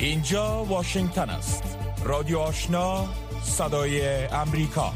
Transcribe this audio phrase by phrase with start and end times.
[0.00, 1.62] اینجا واشنگتن است.
[2.04, 3.08] رادیو آشنا
[3.42, 4.92] صدای امریکا.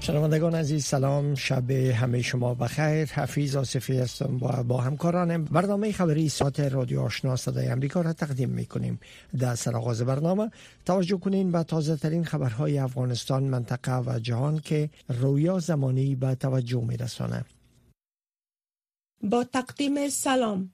[0.00, 1.34] شنوندگان عزیز سلام.
[1.34, 3.08] شب همه شما بخیر.
[3.08, 8.50] حفیظ آصفی هستم با, با همکارانم برنامه خبری ساعت رادیو آشنا صدای امریکا را تقدیم
[8.50, 9.00] می کنیم
[9.38, 10.50] در سرآغاز برنامه
[10.84, 16.84] توجه کنین به تازه ترین خبرهای افغانستان منطقه و جهان که رویا زمانی به توجه
[16.84, 17.44] می رسانه.
[19.22, 20.70] با تقدیم سلام.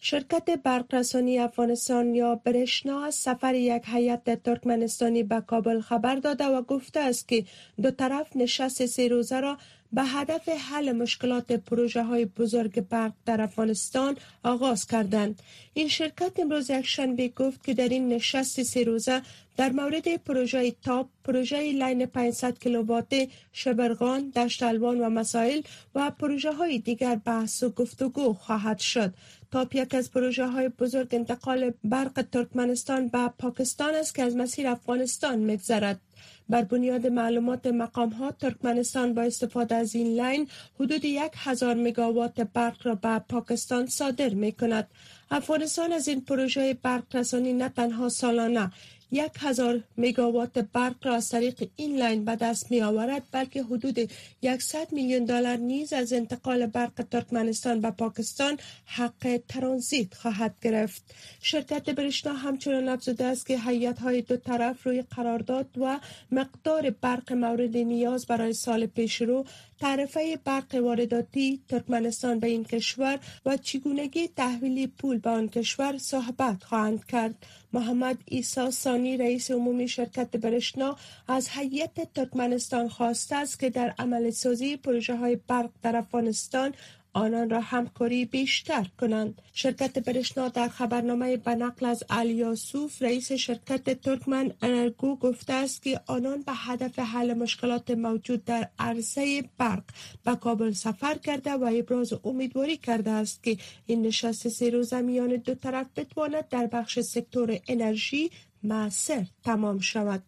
[0.00, 6.62] شرکت برقرسانی افغانستان یا برشنا از سفر یک هیئت ترکمنستانی به کابل خبر داده و
[6.62, 7.44] گفته است که
[7.82, 9.58] دو طرف نشست سه روزه را
[9.92, 15.42] به هدف حل مشکلات پروژه های بزرگ برق در افغانستان آغاز کردند.
[15.74, 19.22] این شرکت امروز یک شنبه گفت که در این نشست سه روزه
[19.56, 25.60] در مورد پروژه تاپ، پروژه لین 500 کیلووات شبرغان، دشت الوان و مسائل
[25.94, 29.14] و پروژه های دیگر بحث و گفتگو خواهد شد.
[29.50, 34.68] تاپ یکی از پروژه های بزرگ انتقال برق ترکمنستان به پاکستان است که از مسیر
[34.68, 36.00] افغانستان میگذرد.
[36.48, 40.48] بر بنیاد معلومات مقام ها ترکمنستان با استفاده از این line
[40.80, 44.88] حدود یک هزار مگاوات برق را به پاکستان صادر می کند.
[45.30, 48.72] افغانستان از این پروژه برق رسانی نه تنها سالانه
[49.10, 54.10] یک هزار مگاوات برق را از طریق این line به دست می آورد بلکه حدود
[54.58, 61.02] 100 میلیون دلار نیز از انتقال برق ترکمنستان به پاکستان حق ترانزیت خواهد گرفت.
[61.40, 66.00] شرکت برشنا همچنان افزوده است که هیئت های دو طرف روی قرارداد و
[66.32, 69.44] مقدار برق مورد نیاز برای سال پیش رو
[69.80, 76.64] تعرفه برق وارداتی ترکمنستان به این کشور و چگونگی تحویل پول به آن کشور صحبت
[76.64, 77.34] خواهند کرد.
[77.72, 80.96] محمد ایسا سانی رئیس عمومی شرکت برشنا
[81.28, 86.74] از هیئت ترکمنستان خواسته است که در عمل سازی پروژه های برق در افغانستان
[87.18, 89.42] آنان را همکاری بیشتر کنند.
[89.52, 96.00] شرکت برشنا در خبرنامه به نقل از الیاسوف رئیس شرکت ترکمن انرگو گفته است که
[96.06, 99.82] آنان به هدف حل مشکلات موجود در عرصه برق
[100.24, 105.36] به کابل سفر کرده و ابراز امیدواری کرده است که این نشست سه روزه میان
[105.36, 108.30] دو طرف بتواند در بخش سکتور انرژی
[108.62, 110.22] معصر تمام شود.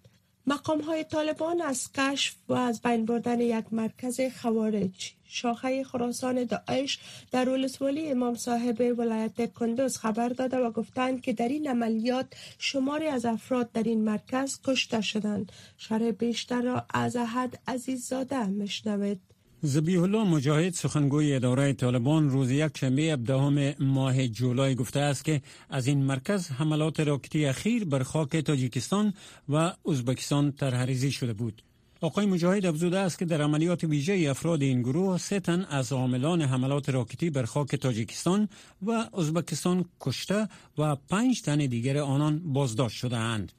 [0.47, 6.98] مقام های طالبان از کشف و از بین بردن یک مرکز خوارج شاخه خراسان داعش
[7.32, 12.26] در ولسوالی امام صاحب ولایت کندوز خبر داده و گفتند که در این عملیات
[12.58, 19.20] شماری از افراد در این مرکز کشته شدند شرح بیشتر را از احد عزیززاده مشنوید
[19.62, 25.42] زبیح الله مجاهد سخنگوی اداره طالبان روز یک شنبه 17 ماه جولای گفته است که
[25.70, 29.14] از این مرکز حملات راکتی اخیر بر خاک تاجیکستان
[29.48, 31.62] و ازبکستان ترهریزی شده بود.
[32.03, 36.43] آقای مجاهد افزوده است که در عملیات ویژه افراد این گروه سه تن از عاملان
[36.43, 38.49] حملات راکتی بر خاک تاجیکستان
[38.87, 43.53] و ازبکستان کشته و پنج تن دیگر آنان بازداشت شده اند.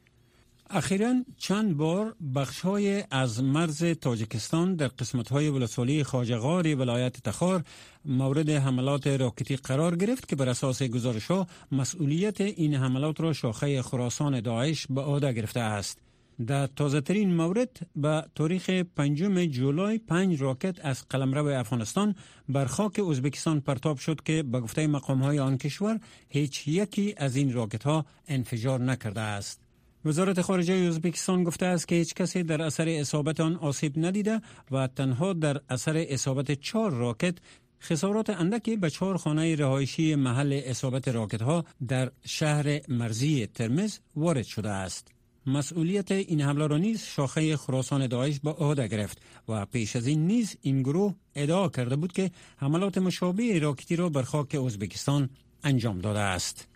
[0.69, 7.63] اخیرا چند بار بخش های از مرز تاجکستان در قسمت های ولسوالی خاجغار ولایت تخار
[8.05, 13.81] مورد حملات راکتی قرار گرفت که بر اساس گزارش ها مسئولیت این حملات را شاخه
[13.81, 16.10] خراسان داعش به عهده گرفته است.
[16.47, 22.15] در تازه ترین مورد به تاریخ پنجم جولای پنج راکت از قلمرو افغانستان
[22.49, 27.35] بر خاک ازبکستان پرتاب شد که به گفته مقام های آن کشور هیچ یکی از
[27.35, 29.61] این راکت ها انفجار نکرده است.
[30.05, 34.41] وزارت خارجه ازبکستان گفته است که هیچ کسی در اثر اصابت آن آسیب ندیده
[34.71, 37.37] و تنها در اثر اصابت چهار راکت
[37.81, 44.45] خسارات اندکی به چهار خانه رهایشی محل اصابت راکت ها در شهر مرزی ترمز وارد
[44.45, 45.20] شده است.
[45.45, 50.27] مسئولیت این حمله را نیز شاخه خراسان داعش به عهده گرفت و پیش از این
[50.27, 55.29] نیز این گروه ادعا کرده بود که حملات مشابه راکتی را بر خاک ازبکستان
[55.63, 56.67] انجام داده است.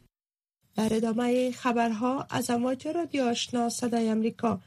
[0.76, 4.60] در ادامه خبرها از امواج رادیو آشنا صدای امریکا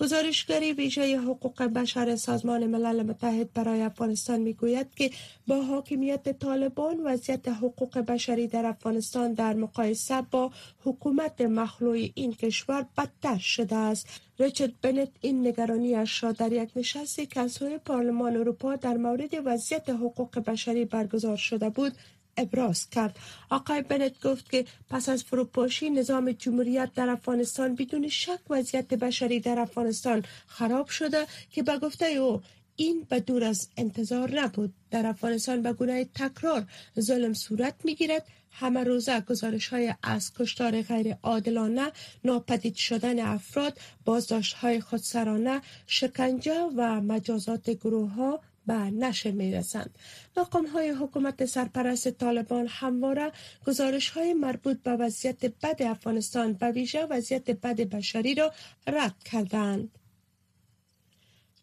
[0.00, 5.10] گزارشگری ویژه حقوق بشر سازمان ملل متحد برای افغانستان می‌گوید که
[5.46, 10.50] با حاکمیت طالبان وضعیت حقوق بشری در افغانستان در مقایسه با
[10.84, 14.06] حکومت مخلوع این کشور بدتر شده است.
[14.38, 19.30] ریچارد بنت این نگرانیش را در یک نشستی که از سوی پارلمان اروپا در مورد
[19.44, 21.92] وضعیت حقوق بشری برگزار شده بود.
[22.36, 23.18] ابراز کرد.
[23.50, 29.40] آقای بنت گفت که پس از فروپاشی نظام جمهوریت در افغانستان بدون شک وضعیت بشری
[29.40, 32.42] در افغانستان خراب شده که به گفته او
[32.76, 34.74] این به دور از انتظار نبود.
[34.90, 36.64] در افغانستان به گونه تکرار
[37.00, 38.26] ظلم صورت می‌گیرد.
[38.58, 41.92] همه روزه گزارش های از کشتار غیر عادلانه
[42.24, 49.98] ناپدید شدن افراد بازداشت های خودسرانه شکنجه و مجازات گروه ها به نشر می رسند.
[50.36, 53.32] مقام های حکومت سرپرست طالبان همواره
[53.66, 58.52] گزارش های مربوط به وضعیت بد افغانستان به ویژه وضعیت بد بشری را
[58.86, 59.98] رد کردند.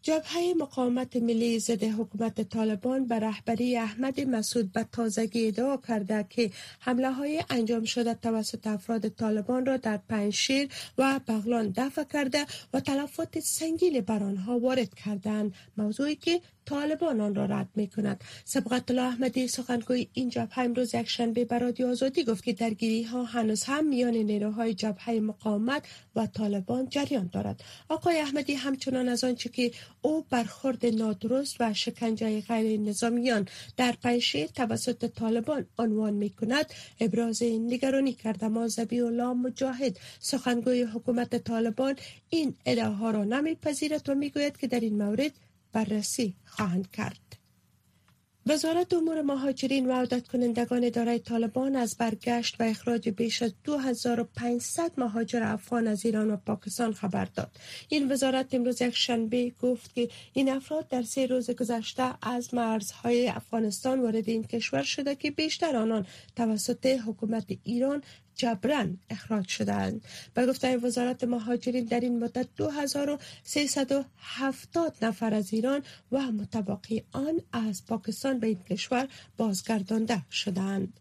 [0.04, 6.50] جبهه مقاومت ملی ضد حکومت طالبان به رهبری احمد مسعود به تازگی ادعا کرده که
[6.80, 10.68] حمله های انجام شده توسط افراد طالبان را در پنشیر
[10.98, 17.34] و بغلان دفع کرده و تلفات سنگین بر آنها وارد کردند موضوعی که طالبان آن
[17.34, 21.86] را رد می کند سبقت الله احمدی سخنگوی این جبهه امروز یک شنبه به رادیو
[21.86, 25.82] آزادی گفت که درگیری ها هنوز هم میان نیروهای جبهه مقاومت
[26.16, 27.64] و طالبان جریان دارد.
[27.88, 29.72] آقای احمدی همچنان از آنچه که
[30.02, 36.66] او برخورد نادرست و شکنجه غیر نظامیان در پنشیر توسط طالبان عنوان می کند
[37.00, 41.96] ابراز نگرانی کرده ما الله مجاهد سخنگوی حکومت طالبان
[42.30, 45.32] این ادعاها را نمیپذیرد و می‌گوید که در این مورد
[45.74, 47.44] بررسی خواهند کرد.
[48.46, 54.92] وزارت امور مهاجرین و عودت کنندگان اداره طالبان از برگشت و اخراج بیش از 2500
[54.96, 57.50] مهاجر افغان از ایران و پاکستان خبر داد.
[57.88, 63.28] این وزارت امروز یک شنبه گفت که این افراد در سه روز گذشته از مرزهای
[63.28, 66.06] افغانستان وارد این کشور شده که بیشتر آنان
[66.36, 68.02] توسط حکومت ایران
[68.34, 70.04] جبران اخراج شدند.
[70.34, 75.82] به گفته وزارت مهاجرین در این مدت 2370 نفر از ایران
[76.12, 81.00] و متبقی آن از پاکستان به این کشور بازگردانده شدند.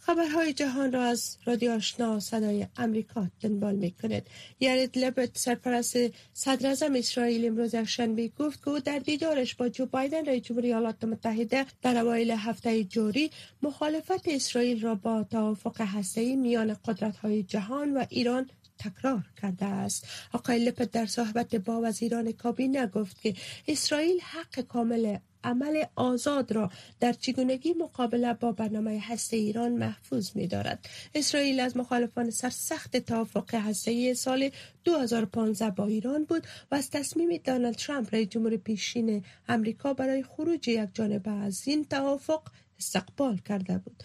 [0.00, 4.22] خبرهای جهان را از رادیو آشنا صدای امریکا دنبال می کند.
[4.60, 5.96] یارد لبت سرپرست
[6.32, 11.04] صدر اسرائیل امروز شنبه گفت که او در دیدارش با جو بایدن رئیس جمهوری ایالات
[11.04, 13.30] متحده در اوایل هفته جوری
[13.62, 20.64] مخالفت اسرائیل را با توافق هسته‌ای میان قدرت‌های جهان و ایران تکرار کرده است آقای
[20.64, 23.34] لپت در صحبت با وزیران کابینه گفت که
[23.68, 26.70] اسرائیل حق کامل عمل آزاد را
[27.00, 30.88] در چگونگی مقابله با برنامه هسته ایران محفوظ می دارد.
[31.14, 34.50] اسرائیل از مخالفان سرسخت توافق هسته سال
[34.84, 40.68] 2015 با ایران بود و از تصمیم دانالد ترامپ رئیس جمهور پیشین امریکا برای خروج
[40.68, 42.42] یک جانبه از این توافق
[42.78, 44.02] استقبال کرده بود.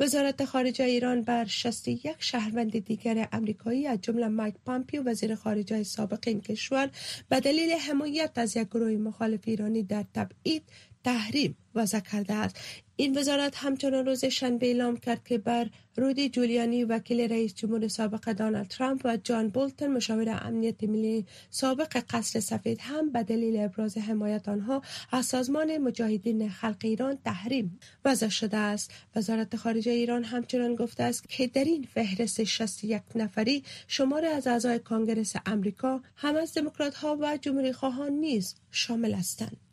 [0.00, 6.18] وزارت خارجه ایران بر 61 شهروند دیگر امریکایی از جمله مایک پامپیو وزیر خارجه سابق
[6.26, 6.90] این کشور
[7.28, 10.62] به دلیل حمایت از یک گروه مخالف ایرانی در تبعید
[11.04, 12.56] تحریم وضع کرده است
[12.96, 18.32] این وزارت همچنان روز شنبه اعلام کرد که بر رودی جولیانی وکیل رئیس جمهور سابق
[18.32, 23.98] دانالد ترامپ و جان بولتن مشاور امنیت ملی سابق قصر سفید هم به دلیل ابراز
[23.98, 28.90] حمایت آنها از سازمان مجاهدین خلق ایران تحریم وضع شده است.
[29.16, 34.78] وزارت خارجه ایران همچنان گفته است که در این فهرست 61 نفری شمار از اعضای
[34.78, 39.63] کانگرس امریکا هم از دموکرات ها و جمهوری خواهان نیز شامل هستند.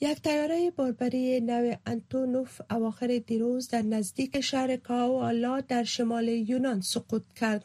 [0.00, 7.22] یک تیاره باربری نو انتونوف اواخر دیروز در نزدیک شهر کاوالا در شمال یونان سقوط
[7.36, 7.64] کرد.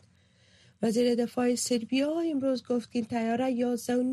[0.81, 4.03] وزیر دفاع سربیا امروز گفت که این تیاره 11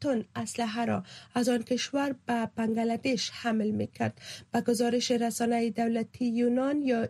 [0.00, 1.02] تن اسلحه را
[1.34, 4.20] از آن کشور به بنگلادش حمل می‌کرد
[4.52, 7.08] به گزارش رسانه دولتی یونان یا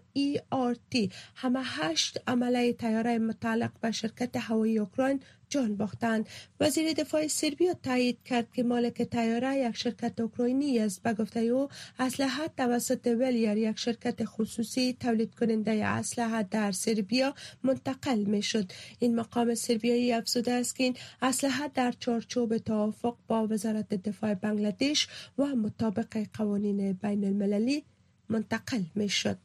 [0.91, 6.29] تی همه هشت عمله تیاره متعلق به شرکت هوایی اوکراین جان باختند.
[6.61, 11.03] وزیر دفاع سربیا تایید کرد که مالک تیاره یک شرکت اوکراینی است.
[11.03, 18.19] به گفته او اسلحه توسط ولیر یک شرکت خصوصی تولید کننده اسلحه در سربیا منتقل
[18.19, 23.95] می شد این مقام سربیایی افزوده است که این اسلحه در چارچوب توافق با وزارت
[23.95, 27.85] دفاع بنگلادش و مطابق قوانین بین المللی
[28.29, 29.39] منتقل می شد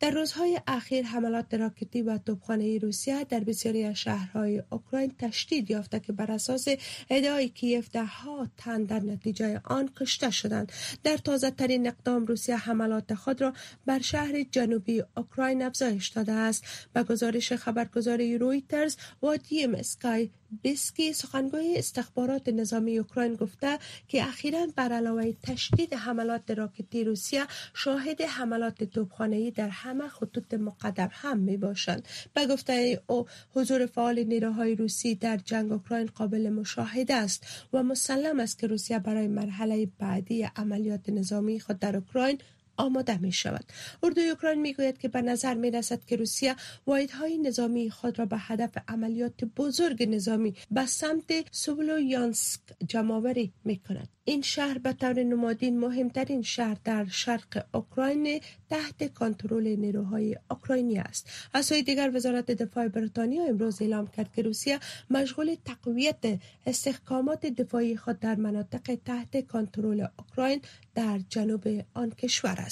[0.00, 6.00] در روزهای اخیر حملات راکتی و توپخانه روسیه در بسیاری از شهرهای اوکراین تشدید یافته
[6.00, 6.68] که بر اساس
[7.10, 10.72] ادعای کیف ده ها تن در نتیجه آن کشته شدند.
[11.04, 13.52] در تازه ترین اقدام روسیه حملات خود را
[13.86, 16.64] بر شهر جنوبی اوکراین افزایش داده است.
[16.92, 20.30] به گزارش خبرگزاری رویترز و دیم اسکای
[20.62, 23.78] بیسکی سخنگوی استخبارات نظامی اوکراین گفته
[24.08, 31.08] که اخیرا بر علاوه تشدید حملات راکتی روسیه شاهد حملات توپخانه‌ای در همه خطوط مقدم
[31.12, 37.14] هم می باشند به گفته او حضور فعال نیروهای روسی در جنگ اوکراین قابل مشاهده
[37.14, 42.38] است و مسلم است که روسیه برای مرحله بعدی عملیات نظامی خود در اوکراین
[42.80, 43.64] آماده می شود
[44.02, 46.56] اردوی اوکراین می گوید که به نظر می رسد که روسیه
[46.86, 54.08] واحدهای نظامی خود را به هدف عملیات بزرگ نظامی به سمت سوبلویانسک جمعآوری می کند
[54.30, 61.30] این شهر به طور نمادین مهمترین شهر در شرق اوکراین تحت کنترل نیروهای اوکراینی است.
[61.52, 64.78] از سوی دیگر وزارت دفاع بریتانیا امروز اعلام کرد که روسیه
[65.10, 70.60] مشغول تقویت استحکامات دفاعی خود در مناطق تحت کنترل اوکراین
[70.94, 72.69] در جنوب آن کشور است.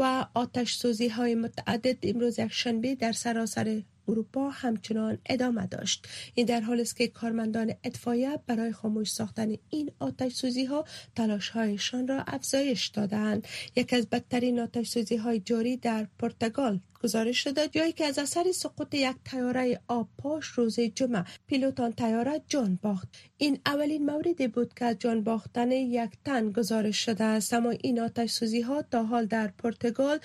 [0.00, 6.08] و آتش سوزی های متعدد امروز یک شنبه در سراسر اروپا همچنان ادامه داشت.
[6.34, 10.84] این در حال است که کارمندان اطفایه برای خاموش ساختن این آتش سوزی ها
[11.16, 13.48] تلاش هایشان را افزایش دادند.
[13.76, 18.52] یک از بدترین آتش سوزی های جاری در پرتغال گزارش شده جایی که از اثر
[18.52, 23.08] سقوط یک تیاره آب پاش روز جمعه پیلوتان تیاره جان باخت.
[23.38, 27.54] این اولین موردی بود که جان باختن یک تن گزارش شده است.
[27.54, 30.18] اما این آتش سوزی ها تا حال در پرتغال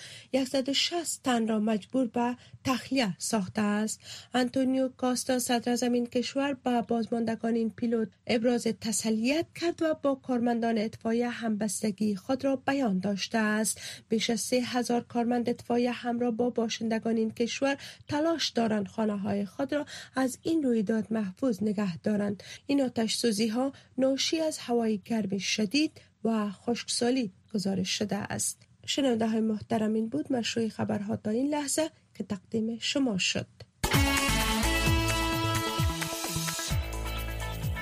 [0.48, 4.00] 160 تن را مجبور به تخلیه ساخته است.
[4.34, 10.78] انتونیو کاستا صدر زمین کشور به بازماندگان این پیلوت ابراز تسلیت کرد و با کارمندان
[10.78, 13.82] اطفایه همبستگی خود را بیان داشته است.
[14.10, 19.46] بیش از سه هزار کارمند اطفایه همراه با باشندگان این کشور تلاش دارند خانه های
[19.46, 22.44] خود را از این رویداد محفوظ نگه دارند.
[22.66, 28.58] این آتش سوزی ها ناشی از هوای گرم شدید و خشکسالی گزارش شده است.
[28.86, 33.48] شنونده های محترم این بود مشروع خبرها تا این لحظه که تقدیم شما شد.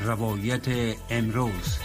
[0.01, 1.77] روایت امروز.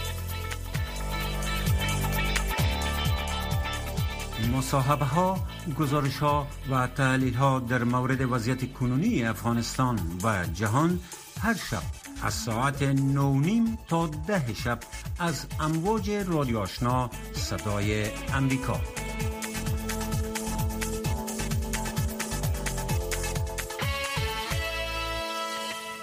[4.53, 5.39] مصاحبه ها،
[5.79, 10.99] گزارش ها و تحلیل ها در مورد وضعیت کنونی افغانستان و جهان
[11.41, 11.81] هر شب
[12.23, 14.79] از ساعت نیم تا ده شب
[15.19, 18.81] از امواج رادیو آشنا صدای امریکا.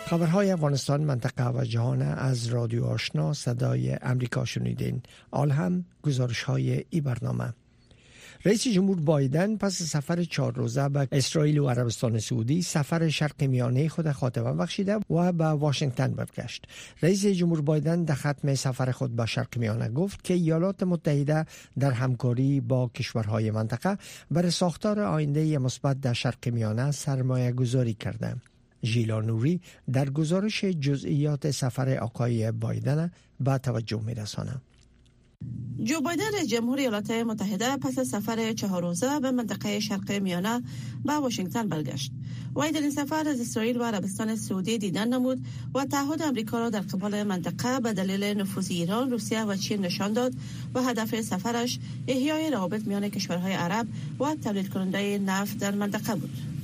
[0.07, 5.03] خبرهای افغانستان منطقه و جهان از رادیو آشنا صدای امریکا شنیدین.
[5.31, 7.55] آل هم گزارش های ای برنامه.
[8.47, 13.89] رئیس جمهور بایدن پس سفر چهار روزه به اسرائیل و عربستان سعودی سفر شرق میانه
[13.89, 16.65] خود خاتمه بخشیده و به واشنگتن برگشت.
[17.03, 21.47] رئیس جمهور بایدن در ختم سفر خود به شرق میانه گفت که ایالات متحده
[21.79, 23.99] در همکاری با کشورهای منطقه
[24.31, 28.37] بر ساختار آینده مثبت در شرق میانه سرمایه گذاری کرده.
[28.85, 29.61] ژیلا نوری
[29.93, 33.11] در گزارش جزئیات سفر آقای بایدن
[33.41, 34.61] به توجه میرسانه
[35.85, 40.63] جو بایدن رئیس جمهور ایالات متحده پس سفر چهار روزه به منطقه شرق میانه
[41.05, 42.13] به واشنگتن برگشت
[42.57, 46.71] وی در این سفر از اسرائیل و عربستان سعودی دیدن نمود و تعهد امریکا را
[46.71, 50.35] در قبال منطقه به دلیل نفوذ ایران، روسیه و چین نشان داد
[50.75, 51.79] و هدف سفرش
[52.09, 53.87] احیای روابط میان کشورهای عرب
[54.21, 56.56] و تولید کننده نفت در منطقه بود.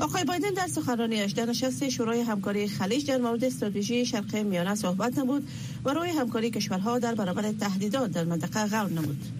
[0.00, 5.18] آقای بایدن در سخنرانیش در نشست شورای همکاری خلیج در مورد استراتژی شرق میانه صحبت
[5.18, 5.48] نمود
[5.84, 9.39] و روی همکاری کشورها در برابر تهدیدات در منطقه غور نمود.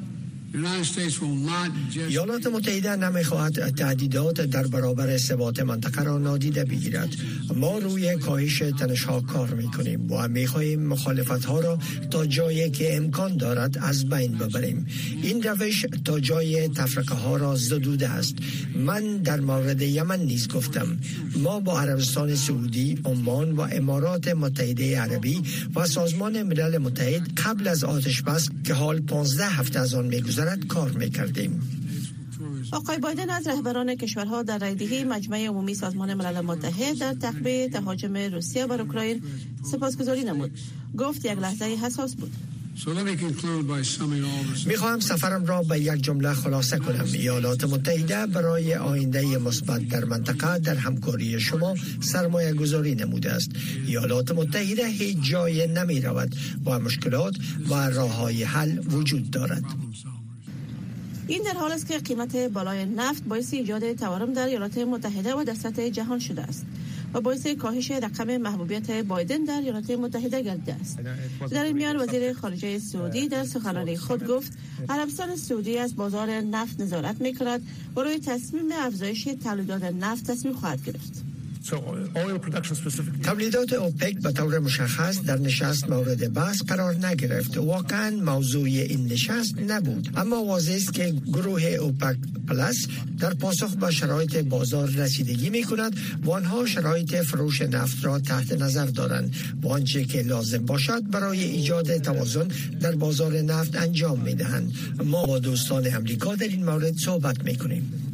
[2.09, 7.09] ایالات متحده نمی‌خواهد تهدیدات در برابر ثبات منطقه را نادیده بگیرد.
[7.55, 11.79] ما روی کاهش تنش ها کار می‌کنیم و می‌خواهیم مخالفت ها را
[12.11, 14.87] تا جایی که امکان دارد از بین ببریم.
[15.23, 18.35] این روش تا جای تفرقه ها را زدوده است.
[18.75, 20.99] من در مورد یمن نیز گفتم.
[21.37, 25.43] ما با عربستان سعودی عمان و امارات متحده عربی
[25.77, 30.40] و سازمان ملل متحد قبل از آتش بس که حال 15 هفته از آن میگذرد
[30.69, 31.63] کار می‌کردیم.
[32.73, 38.17] آقای بایدن از رهبران کشورها در رایدهی مجمع عمومی سازمان ملل متحد در تخبه تهاجم
[38.17, 39.23] روسیه بر اوکراین
[39.73, 40.51] سپاسگزاری نمود.
[40.99, 42.33] گفت یک لحظه حساس بود.
[44.67, 47.05] می‌خواهم سفرم را به یک جمله خلاصه کنم.
[47.13, 53.51] ایالات متحده برای آینده مثبت در منطقه در همکاری شما سرمایه گذاری نموده است.
[53.87, 57.37] ایالات متحده هیچ جای نمی رود و مشکلات
[57.71, 59.65] و راه های حل وجود دارد.
[61.31, 65.45] این در حال است که قیمت بالای نفت باعث ایجاد تورم در ایالات متحده و
[65.45, 66.67] در سطح جهان شده است
[67.15, 70.99] و باعث کاهش رقم محبوبیت بایدن در ایالات متحده گردیده است.
[71.51, 74.53] در این میان وزیر خارجه سعودی در سخنرانی خود گفت
[74.89, 80.55] عربستان سعودی از بازار نفت نظارت می کند و روی تصمیم افزایش تولیدات نفت تصمیم
[80.55, 81.30] خواهد گرفت.
[83.23, 87.59] تولیدات اوپک به طور مشخص در نشست مورد بحث قرار نگرفت.
[87.59, 90.09] واقعا موضوع این نشست نبود.
[90.17, 92.17] اما واضح است که گروه اوپک
[92.49, 92.87] پلاس
[93.19, 98.53] در پاسخ به شرایط بازار رسیدگی می کند و آنها شرایط فروش نفت را تحت
[98.53, 102.49] نظر دارند و آنچه که لازم باشد برای ایجاد توازن
[102.81, 104.73] در بازار نفت انجام می دهند
[105.05, 108.10] ما با دوستان امریکا در این مورد صحبت می کنیم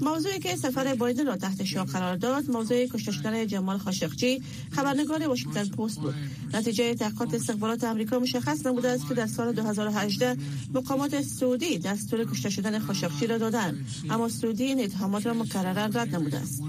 [0.00, 5.28] موضوعی که سفر بایدن را تحت شاه قرار داد موضوع کشته شدن جمال خاشقچی خبرنگار
[5.28, 6.14] واشنگتن پست بود.
[6.54, 10.36] نتیجه تحقیقات استخبارات آمریکا مشخص نموده است که در سال 2018
[10.74, 13.86] مقامات سعودی دستور کشته شدن خاشقچی را دادند.
[14.10, 16.62] اما سعودی این اتهامات را مکررا رد نموده است.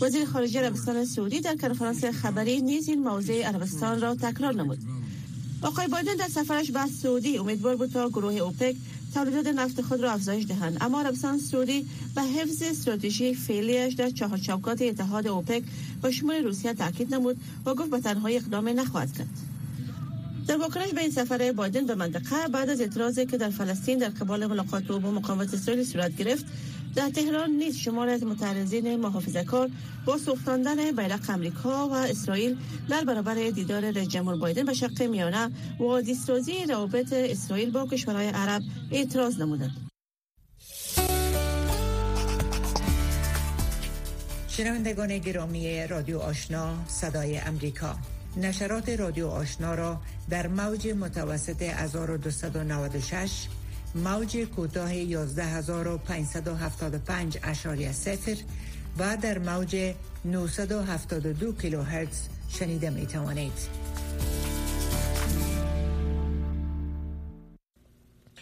[0.00, 4.78] وزیر خارجه عربستان سعودی در کنفرانس خبری نیز این موضوع عربستان را تکرار نمود.
[5.62, 8.76] آقای بایدن در سفرش به سعودی امیدوار بود تا گروه اوپک
[9.14, 10.76] تولیدات نفت خود را افزایش دهند.
[10.80, 15.62] اما عربستان سعودی به حفظ استراتژی فعلیش در چهار چوکات اتحاد اوپک
[16.02, 19.28] و شمول روسیه تاکید نمود و گفت به تنهایی اقدام نخواهد کرد.
[20.46, 24.08] در واکنش به این سفر بایدن به منطقه بعد از اعتراضی که در فلسطین در
[24.08, 26.44] قبال ملاقات او با مقاومت اسرائیل صورت گرفت
[26.96, 29.70] در تهران نیز شمار از متعرضین محافظه کار
[30.04, 32.56] با سوختاندن بیرق امریکا و اسرائیل
[32.88, 38.28] در برابر دیدار رئیس جمهور بایدن به شق میانه و دیستوزی روابط اسرائیل با کشورهای
[38.28, 39.90] عرب اعتراض نمودند.
[44.48, 47.96] شنوندگان گرامی رادیو آشنا صدای امریکا
[48.36, 53.46] نشرات رادیو آشنا را در موج متوسط 1296
[53.94, 58.36] موج کوتاه 11575 اشاری سفر
[58.98, 63.52] و در موج 972 کیلوهرتز شنیده می توانید.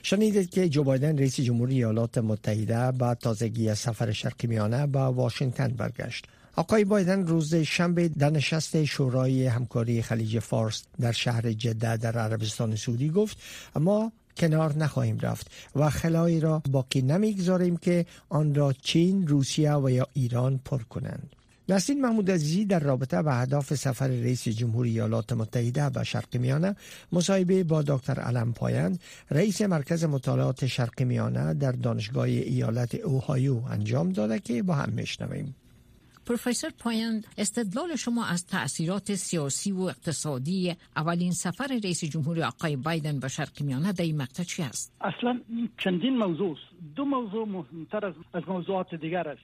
[0.03, 5.69] شنیدید که جو بایدن رئیس جمهوری ایالات متحده بعد تازگی سفر شرقی میانه به واشنگتن
[5.69, 6.27] برگشت.
[6.57, 12.77] آقای بایدن روز شنبه در نشست شورای همکاری خلیج فارس در شهر جده در عربستان
[12.77, 13.37] سعودی گفت
[13.77, 19.91] اما کنار نخواهیم رفت و خلایی را باقی نمی‌گذاریم که آن را چین، روسیه و
[19.91, 21.37] یا ایران پر کنند.
[21.69, 26.77] نسرین محمود عزیزی در رابطه به اهداف سفر رئیس جمهوری ایالات متحده به شرق میانه
[27.13, 34.13] مصاحبه با دکتر علم پایند رئیس مرکز مطالعات شرق میانه در دانشگاه ایالت اوهایو انجام
[34.13, 35.55] داده که با هم میشنویم
[36.27, 43.21] پروفسور پایند استدلال شما از تاثیرات سیاسی و اقتصادی اولین سفر رئیس جمهور آقای بایدن
[43.21, 45.41] به شرق میانه در این مقطع چی است؟ اصلا
[45.79, 46.57] چندین موضوع
[46.97, 49.43] دو موضوع مهمتر از, از موضوعات دیگر است.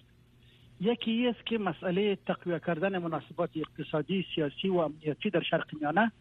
[0.80, 6.12] یکی است که مسئله تقویه کردن مناسبات اقتصادی سیاسی و امنیتی در شرق میانه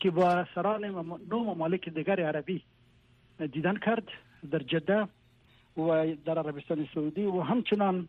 [0.00, 0.84] که با سران
[1.30, 2.62] نو ممالک دیگر عربی
[3.52, 4.08] دیدن کرد
[4.50, 5.08] در جده
[5.76, 8.08] و در عربستان سعودی و همچنان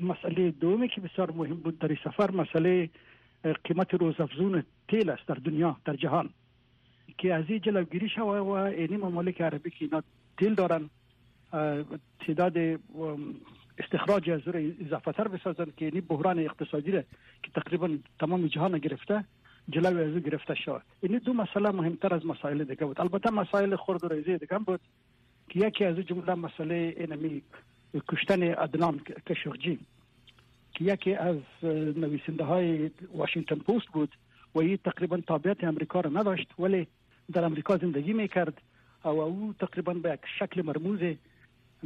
[0.00, 2.90] مسئله دومی که بسیار مهم بود در سفر مسئله
[3.64, 6.30] قیمت روزافزون تیل است در دنیا در جهان.
[7.18, 10.02] که از این جلوگیری شوه و اینی ممالک عربی که اینا
[10.38, 10.90] تیل دارن
[12.26, 12.56] تعداد
[13.78, 17.02] استخراج از رو اضافه تر بسازن که اینی بحران اقتصادی را
[17.42, 19.24] که تقریبا تمام جهان گرفته
[19.70, 23.00] جلوی از گرفته شد این دو مسئله مهمتر از مسائل دیگه بود.
[23.00, 24.80] البته مسائل خرد و ریزی دیگه بود
[25.48, 27.42] که یکی از جمله مسئله اینمی
[28.08, 29.78] کشتن عدنان کشوخجی
[30.72, 31.36] که یکی از
[31.96, 34.16] نویسنده های واشنگتن پست بود
[34.54, 36.86] و این تقریبا تابعیت امریکا را نداشت ولی
[37.32, 38.62] در امریکا زندگی میکرد
[39.04, 41.00] و او تقریبا به یک شکل مرموز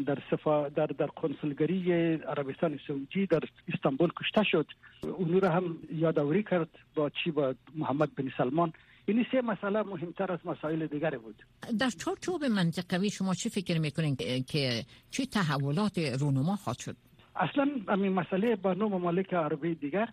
[0.07, 3.41] در صفا در در کنسولگری عربستان سعودی در
[3.75, 4.67] استانبول کشته شد.
[5.03, 8.73] اونو را هم یادآوری کرد با چی؟ با محمد بن سلمان
[9.07, 11.43] این سه مسئله مهمتر از مسائل دیگر بود
[11.81, 16.97] در چارچوب منطقوی شما چی فکر می‌کنین که چه تحولات رونما خواهد شد؟
[17.37, 20.09] اصلا همین مسئله با نو ممالک عربی دیگر.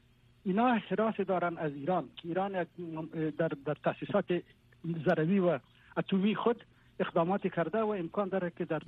[0.45, 2.65] اینا حراس دارن از ایران که ایران
[3.38, 4.41] در در تاسیسات
[5.06, 5.60] زروی و
[5.97, 6.63] اتمی خود
[6.99, 8.82] اقدامات کرده و امکان داره که در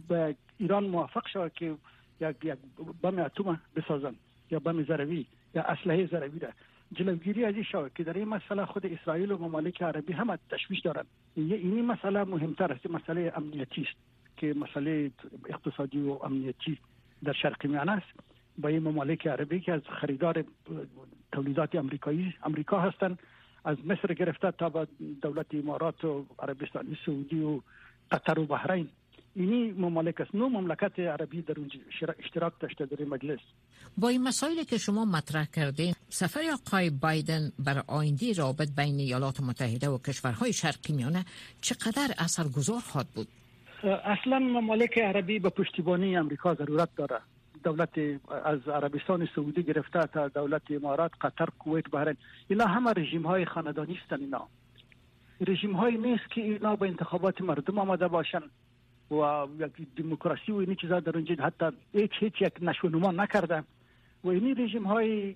[0.57, 1.75] ایران موافق شود که
[2.21, 2.57] یک یک
[3.01, 4.15] بم اتم بسازن
[4.51, 6.53] یا بم زروی یا اسلحه زروی ده
[6.93, 11.05] جلوگیری از این که در این مسئله خود اسرائیل و ممالک عربی هم تشویش دارند
[11.35, 12.85] این مسئله مهمتر است.
[12.85, 13.97] مسئله امنیتی است
[14.37, 15.11] که مسئله
[15.49, 16.77] اقتصادی و امنیتی
[17.23, 18.19] در شرق میانه است.
[18.57, 20.43] با این ممالک عربی که از خریدار
[21.31, 23.19] تولیدات امریکایی امریکا هستند
[23.65, 24.87] از مصر گرفته تا به
[25.21, 27.61] دولت امارات و عربستان سعودی و
[28.11, 28.89] قطر و بحرین.
[29.35, 31.79] اینی ممالک نو مملکت عربی در اونجا
[32.19, 33.39] اشتراک داشته در مجلس.
[33.97, 39.39] با این مسائلی که شما مطرح کردین سفر آقای بایدن بر آینده رابط بین ایالات
[39.41, 41.25] متحده و کشورهای شرقی میانه
[41.61, 43.27] چقدر اثرگذار خواهد بود؟
[43.83, 47.19] اصلا ممالک عربی به پشتیبانی امریکا ضرورت داره.
[47.63, 47.89] دولت
[48.45, 52.17] از عربستان سعودی گرفته تا دولت امارات قطر کویت بحرین.
[52.47, 54.47] اینا همه رژیم های خاندانی هستند اینا.
[55.47, 58.41] رژیم های نیست که اینا به انتخابات مردم آمده باشن
[59.11, 63.63] و یک دموکراسی و این چیزا در اونجا حتی هیچ هیچ یک نشو نما نکرده
[64.23, 65.35] و این رژیم های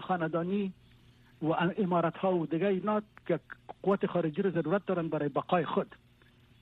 [0.00, 0.72] خاندانی
[1.42, 1.46] و
[1.78, 3.40] امارت ها و دیگه اینا که
[3.82, 5.94] قوت خارجی رو ضرورت دارن برای بقای خود.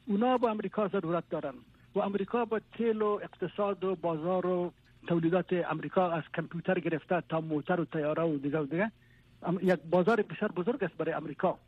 [0.07, 1.55] اونا با امریکا ضرورت دارن.
[1.95, 4.73] و امریکا با تیل و اقتصاد و بازار و
[5.07, 8.93] تولیدات امریکا از کمپیوتر گرفته تا موتر و تیاره و دیگه و دیگه
[9.63, 11.59] یک بازار بسیار بزرگ است برای امریکا.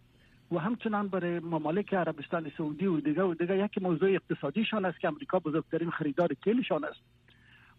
[0.52, 5.08] و همچنان برای ممالک عربستان سعودی و دیگه و دیگه یک موضوع اقتصادیشان است که
[5.08, 7.00] امریکا بزرگترین خریدار تیلشان است.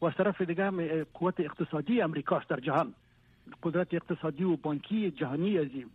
[0.02, 2.94] و از طرف دیگه قوت اقتصادی امریکا است در جهان.
[3.64, 5.90] قدرت اقتصادی و بانکی جهانی ازیم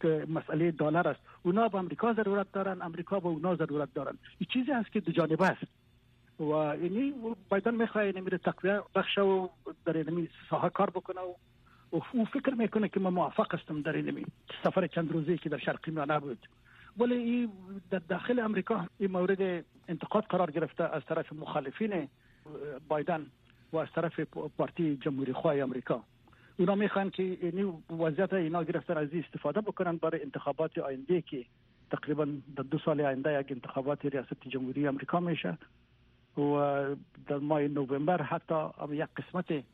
[0.00, 1.20] که مسئله دلار است.
[1.42, 4.18] اونا به امریکا ضرورت دارن امریکا به اونا ضرورت دارن.
[4.38, 5.72] این چیزی است که دو جانبه است.
[6.40, 7.14] و یعنی
[7.48, 9.50] بایدن می‌خواه اینمی تقویه بخش و
[9.84, 11.34] در اینمی ساحه کار بکنه و
[12.12, 14.26] او فکر می‌کنه که من موافق هستم در اینمی
[14.64, 16.48] سفر چند روزی که در شرقی میانه بود.
[16.98, 17.50] ولی این
[17.90, 22.08] در داخل امریکا این مورد انتقاد قرار گرفته از طرف مخالفین
[22.88, 23.26] بایدن
[23.72, 24.20] و از طرف
[24.58, 26.04] پارتی جمهوری خواه امریکا.
[26.60, 31.44] اونا میخوان که این وضعیت اینا گرفتن از استفاده بکنن برای انتخابات آینده که
[31.90, 32.24] تقریبا
[32.56, 35.58] در دو سال آینده یک انتخابات ریاست جمهوری امریکا میشه
[36.38, 36.42] و
[37.28, 38.54] در ماه نوامبر حتی
[38.90, 39.64] یک قسمت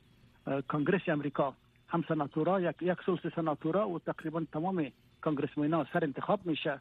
[0.68, 1.55] کنگرس امریکا
[1.88, 4.87] هم سناتورا یک یک سلس سناتورا و تقریبا تمام
[5.25, 6.81] کنگرسمنا سر انتخاب میشه.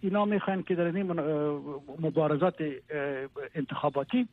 [0.00, 1.12] اینا میخوان که در این
[2.00, 2.54] مبارزات
[3.54, 4.28] انتخاباتی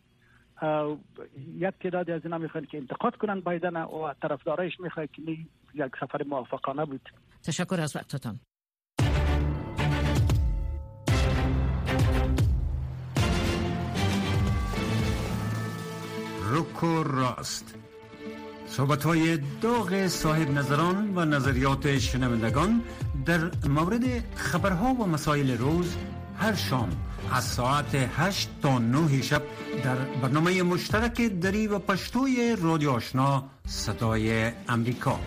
[1.57, 5.21] یک تعدادی از اینا می‌خوان که انتقاد کنن بایدن و طرفدارایش می‌خواد که
[5.73, 7.09] یک سفر موافقانه بود.
[7.43, 8.39] تشکر از وقتتان.
[16.51, 17.75] رک راست.
[18.67, 22.81] صحبت های داغ صاحب نظران و نظریات شنوندگان
[23.25, 23.39] در
[23.69, 25.97] مورد خبرها و مسائل روز
[26.39, 26.89] هر شام
[27.31, 29.41] از ساعت 8 تا 9 شب
[29.83, 35.19] در برنامه مشترک دری و پشتوی رادیو آشنا صدای امریکا.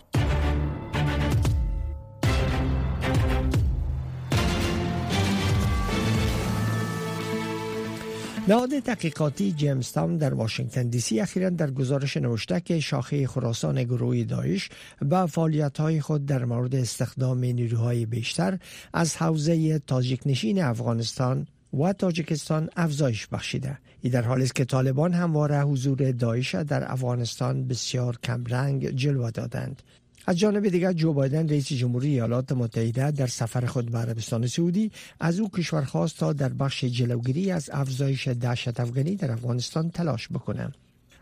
[8.49, 14.25] نهاد تحقیقاتی جیمستان در واشنگتن دی سی اخیرا در گزارش نوشته که شاخه خراسان گروه
[14.25, 14.69] داعش
[15.03, 18.59] به فعالیت خود در مورد استخدام نیروهای بیشتر
[18.93, 21.47] از حوزه تاجیک نشین افغانستان
[21.81, 23.79] و تاجیکستان افزایش بخشیده.
[24.01, 29.83] ای در حالی است که طالبان همواره حضور داعش در افغانستان بسیار کمرنگ جلوه دادند.
[30.27, 34.93] از جانب دیگر جو بایدن رئیس جمهوری ایالات متحده در سفر خود به عربستان سعودی
[35.21, 40.29] از او کشور خواست تا در بخش جلوگیری از افزایش دهشت افغانی در افغانستان تلاش
[40.29, 40.73] بکنه.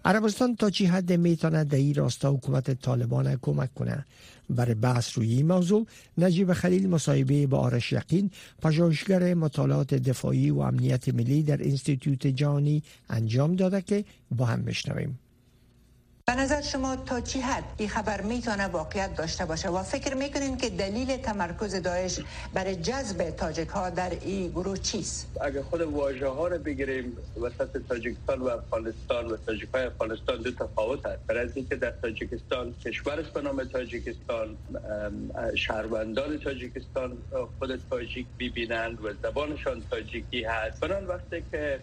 [0.04, 4.04] عربستان تا چی حد می‌تونه در این راستا حکومت طالبان کمک کنه؟
[4.50, 5.86] برای بحث روی این موضوع
[6.18, 8.30] نجیب خلیل مصاحبه با آرش یقین
[8.62, 15.18] پژوهشگر مطالعات دفاعی و امنیت ملی در انستیتوت جانی انجام داده که با هم بشنویم.
[16.28, 20.56] به نظر شما تا چی حد این خبر می‌تونه واقعیت داشته باشه؟ و فکر می‌کنین
[20.56, 22.20] که دلیل تمرکز داعش
[22.54, 27.82] برای جذب تاجک ها در این گروه چیست؟ اگر خود واژه ها رو بگیریم وسط
[27.88, 31.26] تاجیکستان و افغانستان و تاجیک های افغانستان دو تفاوت هست.
[31.26, 34.56] برای از اینکه در تاجیکستان کشور به نام تاجیکستان
[35.54, 37.18] شهروندان تاجیکستان
[37.58, 40.80] خود تاجیک ببینند و زبانشان تاجیکی هست.
[40.80, 41.80] بنان وقتی که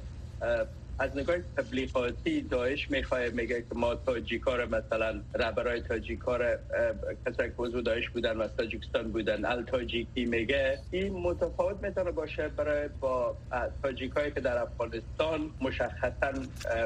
[1.00, 6.60] از نگاه تبلیغاتی داعش می‌خواه میگه که ما تاجیکار مثلا رهبرای تاجیکار
[7.26, 10.80] کسایی که عضو داعش بودن و تاجیکستان بودن ال تاجیکی میگه.
[10.92, 13.38] این متفاوت می‌تونه باشه برای با
[13.84, 16.34] تاجیکایی که در افغانستان مشخصا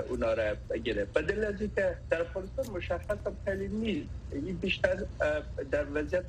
[0.10, 1.06] اونا را بگیره.
[1.06, 4.10] بدل از که در افغانستان مشخصا خیلی نیست.
[4.32, 4.98] این بیشتر
[5.72, 6.26] در وضعیت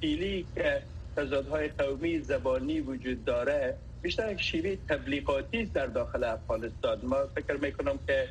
[0.00, 0.82] فیلی که
[1.16, 7.00] تضادهای قومی زبانی وجود داره بیشتر یک شیوه تبلیغاتی در داخل افغانستان.
[7.02, 8.30] ما فکر می‌کنم که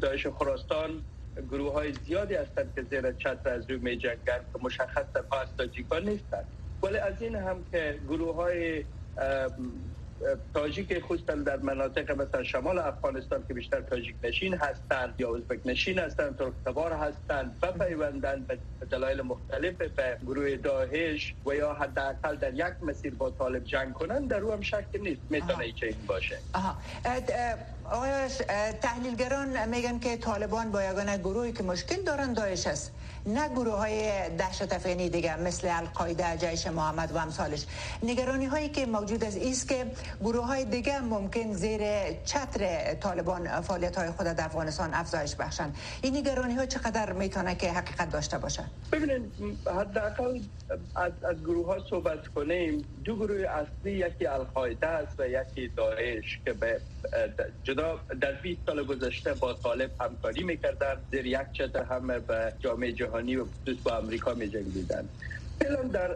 [0.00, 1.02] داعش خراسان
[1.50, 6.08] گروه های زیادی هستند که زیر چتر از روی می جنگن که مشخص از تاجیکان
[6.08, 6.44] نیستند.
[6.82, 8.84] ولی از این هم که گروه های
[10.54, 15.98] تاجیک خصوصا در مناطق مثلا شمال افغانستان که بیشتر تاجیک نشین هستند یا ازبک نشین
[15.98, 22.36] هستند ترک تبار هستند و پیوندن به دلایل مختلف به گروه داعش و یا حداقل
[22.36, 25.22] در یک مسیر با طالب جنگ کنند در او هم شک نیست.
[25.30, 26.42] می‌تونه این باشه.
[26.54, 26.78] آها.
[27.90, 28.10] آقای
[28.82, 32.92] تحلیلگران میگن که طالبان با یگانه گروهی که مشکل دارن داعش است.
[33.26, 37.66] نه گروه های دهشت افغانی دیگه مثل القاعده جیش محمد و امثالش.
[38.02, 39.86] نگرانی هایی که موجود است است که
[40.20, 41.80] گروه های دیگه ممکن زیر
[42.24, 45.76] چتر طالبان فعالیت های خود در افغانستان افزایش بخشند.
[46.02, 49.32] این نگرانی ها چقدر می‌تونه که حقیقت داشته باشه ببینید
[49.66, 50.40] حداقل
[50.96, 56.40] از, از گروه ها صحبت کنیم دو گروه اصلی یکی القاعده است و یکی داعش
[56.44, 56.80] که به
[57.64, 57.79] جدا
[58.22, 63.36] در 20 سال گذشته با طالب همکاری می‌کردن زیر یک چتر هم به جامعه جهانی
[63.36, 65.10] و خصوص با امریکا می جنگیدن
[65.62, 66.08] فعلا در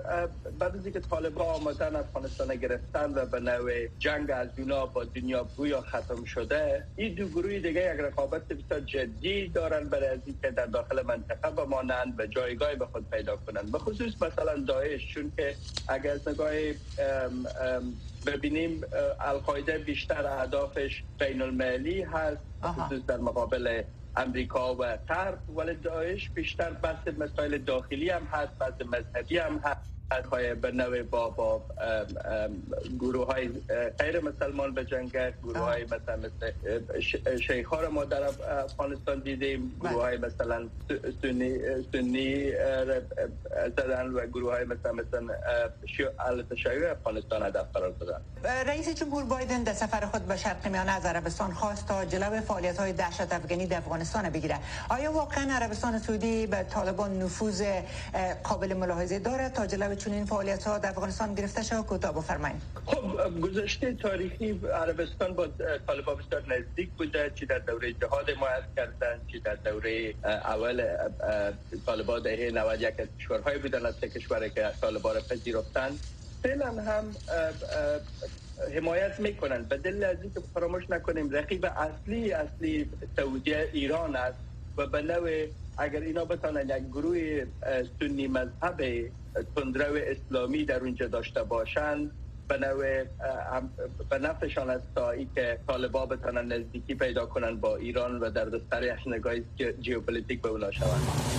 [0.58, 5.46] بعد از اینکه طالبان آمدن افغانستان گرفتن و به نوع جنگ از اونا با دنیا
[5.56, 10.50] گویا ختم شده این دو گروه دیگه یک رقابت بسیار جدی دارن برای از اینکه
[10.50, 13.72] در داخل منطقه بمانند و جایگاه به خود پیدا کنند.
[13.72, 15.54] به خصوص مثلا داعش چون که
[15.88, 16.50] اگر از نگاه
[18.26, 18.80] ببینیم
[19.20, 23.82] القاعده بیشتر اهدافش بین المللی هست خصوص در مقابل
[24.16, 29.93] امریکا و غرب ولی داعش بیشتر بحث مسائل داخلی هم هست بحث مذهبی هم هست.
[30.22, 31.62] های به نوع با با
[32.98, 33.48] گروه های
[33.98, 36.52] غیر مسلمان به جنگ گروه های مثلا مثل
[37.38, 38.22] شیخ ها ما در
[38.64, 40.68] افغانستان دیدیم گروه های مثلا
[41.22, 41.58] سنی
[41.92, 42.52] سنی
[43.76, 45.34] زدن و گروه های مثلا مثلا
[46.56, 48.20] شیعه افغانستان هدف قرار دادن.
[48.66, 52.78] رئیس جمهور بایدن در سفر خود به شرق میانه از عربستان خواست تا جلو فعالیت
[52.78, 54.58] های دهشت افغانی در افغانستان بگیره
[54.90, 57.62] آیا واقعا عربستان سعودی به طالبان نفوذ
[58.44, 62.62] قابل ملاحظه دارد تا جلو چون این فعالیت ها در افغانستان گرفته شد کوتاه بفرمایید
[62.86, 65.48] خب گذشته تاریخی عربستان با
[65.86, 70.86] طالبان بسیار نزدیک بوده چی در دوره جهاد حمایت کردن چی در دوره اول
[71.86, 75.98] طالبان دهه 91 یک از کشورهای بودن از کشوری که طالبان را پذیرفتن
[76.42, 77.16] فعلا هم
[78.76, 84.53] حمایت می‌کنن به دلیل از اینکه فراموش نکنیم رقیب اصلی اصلی سعودی ایران است.
[84.76, 85.46] و نوع
[85.78, 87.44] اگر اینا بتانن یک گروه
[88.00, 89.10] سنی مذهب
[89.56, 92.10] تندرو اسلامی در اونجا داشته باشند
[92.48, 92.84] به نوع
[94.70, 99.34] است تا ای که طالبا بتانن نزدیکی پیدا کنن با ایران و در دستر نگاه
[99.80, 101.34] جیوپولیتیک به اونا شوند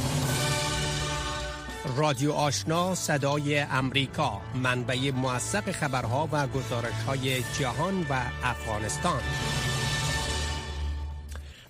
[1.97, 9.19] رادیو آشنا صدای امریکا منبع موثق خبرها و گزارش های جهان و افغانستان.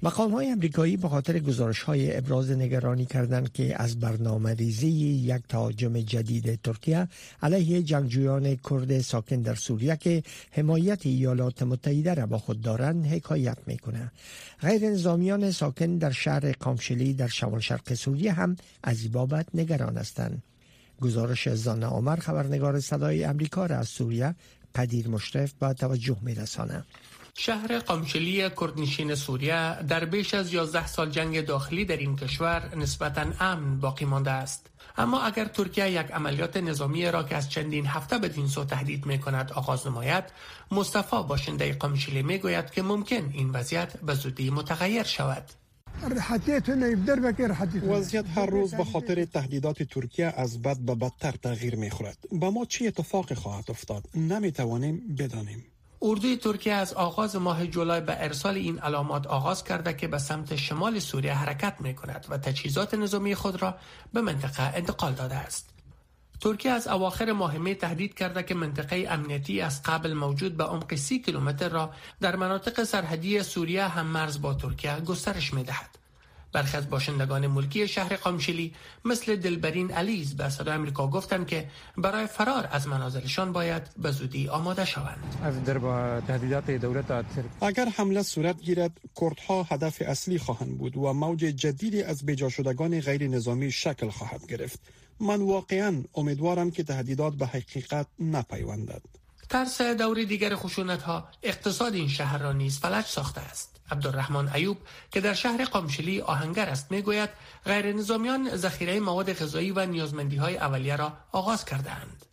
[0.05, 5.41] مقام های امریکایی به خاطر گزارش های ابراز نگرانی کردند که از برنامه ریزی یک
[5.49, 7.07] تاجم جدید ترکیه
[7.43, 13.57] علیه جنگجویان کرد ساکن در سوریه که حمایت ایالات متحده را با خود دارند حکایت
[13.67, 14.11] می‌کنه.
[14.61, 20.43] غیر نظامیان ساکن در شهر قامشلی در شمال شرق سوریه هم از بابت نگران هستند.
[21.01, 24.35] گزارش زانه عمر خبرنگار صدای امریکا را از سوریه
[24.75, 26.83] قدیر مشرف با توجه میرسانه.
[27.37, 33.25] شهر قامشلی کردنشین سوریه در بیش از 11 سال جنگ داخلی در این کشور نسبتا
[33.39, 34.69] امن باقی مانده است.
[34.97, 39.19] اما اگر ترکیه یک عملیات نظامی را که از چندین هفته بدین سو تهدید می
[39.19, 40.23] کند آغاز نماید
[40.71, 45.43] مصطفی باشنده قامشلی می گوید که ممکن این وضعیت به زودی متغیر شود
[47.89, 52.17] وضعیت هر روز به خاطر تهدیدات ترکیه از بد به بدتر تغییر می خورد.
[52.31, 55.63] با ما چی اتفاقی خواهد افتاد؟ نمی توانیم بدانیم.
[56.05, 60.55] اردوی ترکیه از آغاز ماه جولای به ارسال این علامات آغاز کرده که به سمت
[60.55, 63.75] شمال سوریه حرکت می کند و تجهیزات نظامی خود را
[64.13, 65.69] به منطقه انتقال داده است.
[66.41, 70.95] ترکیه از اواخر ماه می تهدید کرده که منطقه امنیتی از قبل موجود به عمق
[70.95, 71.89] سی کیلومتر را
[72.21, 76.04] در مناطق سرحدی سوریه هم مرز با ترکیه گسترش می دهد.
[76.55, 78.73] برخی از باشندگان ملکی شهر قامشلی
[79.05, 84.47] مثل دلبرین علیز به صدای امریکا گفتند که برای فرار از منازلشان باید به زودی
[84.47, 85.17] آماده شوند.
[87.61, 88.91] اگر حمله صورت گیرد
[89.21, 94.47] کردها هدف اصلی خواهند بود و موج جدیدی از بجا شدگان غیر نظامی شکل خواهد
[94.47, 94.79] گرفت.
[95.19, 99.01] من واقعا امیدوارم که تهدیدات به حقیقت نپیوندد.
[99.49, 103.74] ترس دور دیگر خشونت ها اقتصاد این شهر را نیز فلج ساخته است.
[103.91, 104.77] عبدالرحمن ایوب
[105.11, 107.29] که در شهر قامشلی آهنگر است می‌گوید
[107.65, 112.25] غیر نظامیان ذخیره مواد غذایی و نیازمندی های اولیه را آغاز کردند.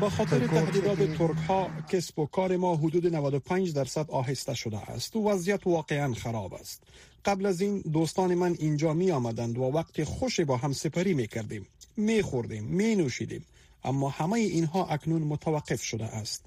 [0.00, 5.16] با خاطر تهدیدات ترک ها کسب و کار ما حدود 95 درصد آهسته شده است
[5.16, 6.82] و وضعیت واقعا خراب است.
[7.24, 11.26] قبل از این دوستان من اینجا می آمدند و وقت خوش با هم سپری می
[11.26, 13.44] کردیم می خوردیم می نوشیدیم
[13.84, 16.44] اما همه اینها اکنون متوقف شده است.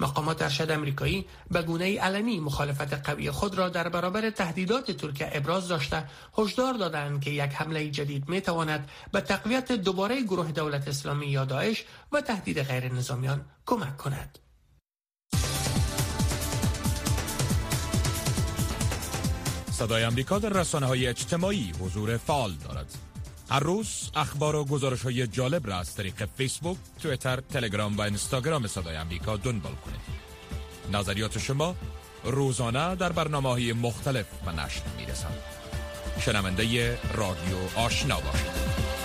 [0.00, 5.68] مقامات ارشد امریکایی به گونه علنی مخالفت قوی خود را در برابر تهدیدات ترکیه ابراز
[5.68, 6.04] داشته
[6.38, 11.44] هشدار دادند که یک حمله جدید می تواند به تقویت دوباره گروه دولت اسلامی یا
[11.44, 14.38] داعش و تهدید غیر نظامیان کمک کند.
[19.70, 22.98] صدای امریکا در رسانه های اجتماعی حضور فعال دارد.
[23.50, 28.66] هر روز اخبار و گزارش های جالب را از طریق فیسبوک، تویتر، تلگرام و اینستاگرام
[28.66, 30.00] صدای امریکا دنبال کنید.
[30.92, 31.76] نظریات شما
[32.24, 35.38] روزانه در برنامه های مختلف و نشر می رسند.
[36.20, 39.03] شنونده رادیو آشنا باشید.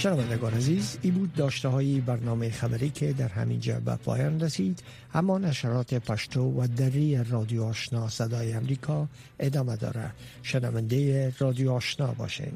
[0.00, 4.82] شنوندگان عزیز این بود داشته های برنامه خبری که در همین جا به پایان رسید.
[5.14, 9.08] اما نشرات پشتو و دری رادیو آشنا صدای امریکا
[9.38, 10.12] ادامه داره.
[10.42, 12.52] شنونده رادیو آشنا باشین.